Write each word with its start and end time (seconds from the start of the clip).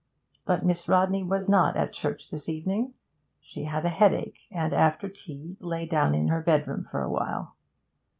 But 0.45 0.65
Miss 0.65 0.87
Rodney 0.87 1.21
was 1.21 1.47
not 1.47 1.77
at 1.77 1.93
church 1.93 2.31
this 2.31 2.49
evening; 2.49 2.95
she 3.39 3.65
had 3.65 3.85
a 3.85 3.89
headache, 3.89 4.47
and 4.49 4.73
after 4.73 5.07
tea 5.07 5.57
lay 5.59 5.85
down 5.85 6.15
in 6.15 6.29
her 6.29 6.41
bedroom 6.41 6.87
for 6.89 7.03
a 7.03 7.07
while. 7.11 7.55